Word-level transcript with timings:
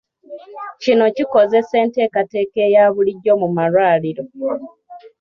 Kino 0.81 1.05
kikoseza 1.15 1.75
enteekateeka 1.83 2.59
eya 2.67 2.83
bulijjo 2.93 3.33
mu 3.41 3.47
malwaliro. 3.55 4.23